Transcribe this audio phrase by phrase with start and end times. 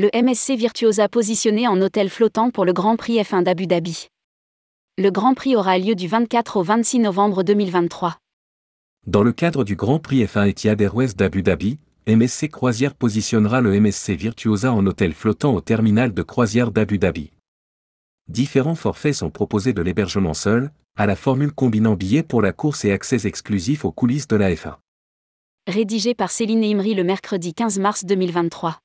[0.00, 4.06] Le MSC Virtuosa positionné en hôtel flottant pour le Grand Prix F1 d'Abu Dhabi.
[4.96, 8.16] Le Grand Prix aura lieu du 24 au 26 novembre 2023.
[9.08, 13.72] Dans le cadre du Grand Prix F1 Etihad Airways d'Abu Dhabi, MSC Croisière positionnera le
[13.80, 17.32] MSC Virtuosa en hôtel flottant au terminal de croisière d'Abu Dhabi.
[18.28, 22.84] Différents forfaits sont proposés de l'hébergement seul, à la formule combinant billets pour la course
[22.84, 24.76] et accès exclusifs aux coulisses de la F1.
[25.66, 28.78] Rédigé par Céline Imri le mercredi 15 mars 2023.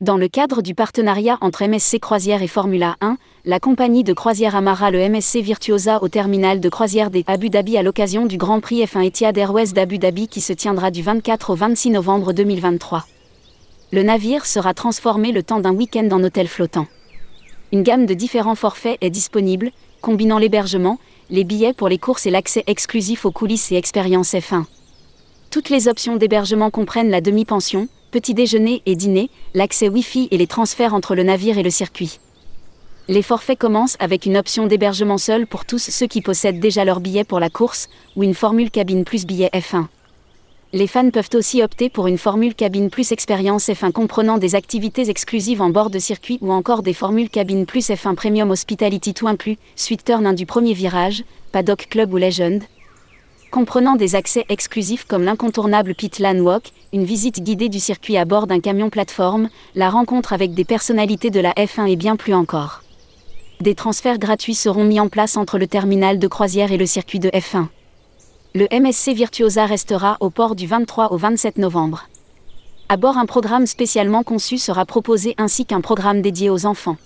[0.00, 4.54] Dans le cadre du partenariat entre MSC Croisière et Formula 1, la compagnie de croisière
[4.54, 8.60] amarra le MSC Virtuosa au terminal de croisière des Abu Dhabi à l'occasion du Grand
[8.60, 13.04] Prix F1 Etihad Airways d'Abu Dhabi qui se tiendra du 24 au 26 novembre 2023.
[13.90, 16.86] Le navire sera transformé le temps d'un week-end en hôtel flottant.
[17.72, 19.70] Une gamme de différents forfaits est disponible,
[20.02, 20.98] combinant l'hébergement,
[21.30, 24.64] les billets pour les courses et l'accès exclusif aux coulisses et expériences F1.
[25.56, 30.46] Toutes les options d'hébergement comprennent la demi-pension, petit déjeuner et dîner, l'accès Wi-Fi et les
[30.46, 32.20] transferts entre le navire et le circuit.
[33.08, 37.00] Les forfaits commencent avec une option d'hébergement seul pour tous ceux qui possèdent déjà leur
[37.00, 39.86] billet pour la course, ou une formule cabine plus billet F1.
[40.74, 45.08] Les fans peuvent aussi opter pour une formule cabine plus expérience F1 comprenant des activités
[45.08, 49.26] exclusives en bord de circuit ou encore des formules cabine plus F1 Premium Hospitality tout
[49.26, 52.62] inclus, suite turn 1 du premier virage, paddock club ou legend,
[53.50, 58.24] comprenant des accès exclusifs comme l'incontournable Pit Lane Walk, une visite guidée du circuit à
[58.24, 62.34] bord d'un camion plateforme, la rencontre avec des personnalités de la F1 et bien plus
[62.34, 62.82] encore.
[63.60, 67.18] Des transferts gratuits seront mis en place entre le terminal de croisière et le circuit
[67.18, 67.66] de F1.
[68.54, 72.08] Le MSC Virtuosa restera au port du 23 au 27 novembre.
[72.88, 76.96] À bord, un programme spécialement conçu sera proposé ainsi qu'un programme dédié aux enfants.